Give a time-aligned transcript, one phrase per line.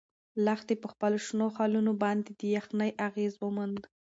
[0.45, 3.81] لښتې په خپلو شنو خالونو باندې د یخنۍ اغیز وموند.